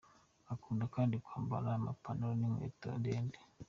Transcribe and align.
Akunda 0.53 0.85
kandi 0.95 1.15
kwambara 1.25 1.67
amapantaro 1.77 2.33
n’inkweto 2.39 2.87
ndende. 2.99 3.39